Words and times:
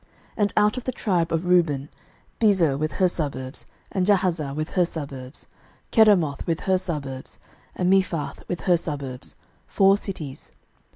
06:021:036 0.01 0.09
And 0.37 0.53
out 0.57 0.77
of 0.77 0.83
the 0.85 0.91
tribe 0.91 1.31
of 1.31 1.45
Reuben, 1.45 1.89
Bezer 2.39 2.75
with 2.75 2.93
her 2.93 3.07
suburbs, 3.07 3.67
and 3.91 4.07
Jahazah 4.07 4.55
with 4.55 4.71
her 4.71 4.83
suburbs, 4.85 5.45
06:021:037 5.91 6.05
Kedemoth 6.07 6.47
with 6.47 6.59
her 6.61 6.77
suburbs, 6.79 7.39
and 7.75 7.87
Mephaath 7.93 8.43
with 8.47 8.61
her 8.61 8.77
suburbs; 8.77 9.35
four 9.67 9.97
cities. 9.99 10.51